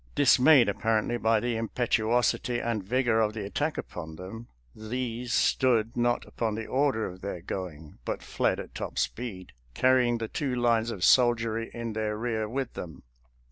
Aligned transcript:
Dis 0.15 0.39
mayed, 0.39 0.67
apparently, 0.67 1.17
by 1.17 1.39
the 1.39 1.55
impetuosity 1.55 2.57
and 2.57 2.83
vigor 2.83 3.21
of 3.21 3.33
the 3.33 3.45
attack 3.45 3.77
upon 3.77 4.15
them, 4.15 4.47
these 4.75 5.31
stood 5.31 5.95
not 5.95 6.25
upon 6.25 6.55
the 6.55 6.65
order 6.65 7.05
of 7.05 7.21
their 7.21 7.39
going, 7.39 7.99
but 8.03 8.23
fied 8.23 8.59
at 8.59 8.73
top 8.73 8.97
speed, 8.97 9.51
carrying 9.75 10.17
the 10.17 10.27
two 10.27 10.55
lines 10.55 10.89
of 10.89 11.03
soldiery 11.03 11.69
in 11.71 11.93
their 11.93 12.17
rear 12.17 12.49
with 12.49 12.73
them. 12.73 13.03